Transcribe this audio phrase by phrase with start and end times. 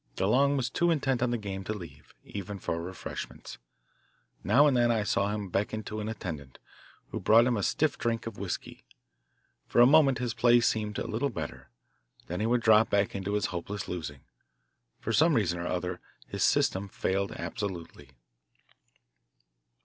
[0.15, 3.59] DeLong was too intent on the game to leave, even for refreshments.
[4.43, 6.57] Now and then I saw him beckon to an attendant,
[7.11, 8.83] who brought him a stiff drink of whiskey.
[9.67, 11.69] For a moment his play seemed a little better,
[12.25, 14.21] then he would drop back into his hopeless losing.
[14.99, 18.09] For some reason or other his "system" failed absolutely.